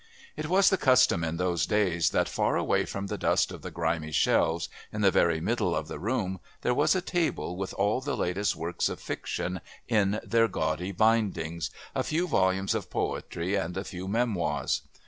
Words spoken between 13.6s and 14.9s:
a few memoirs.